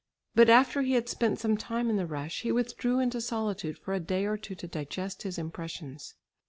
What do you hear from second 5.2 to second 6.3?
his impressions.